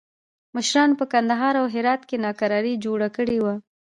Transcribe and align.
مشرانو 0.55 0.97
په 0.99 1.05
کندهار 1.13 1.53
او 1.61 1.65
هرات 1.73 2.01
کې 2.09 2.21
ناکراري 2.25 2.73
جوړه 2.85 3.07
کړې 3.15 3.37
وه. 3.43 3.53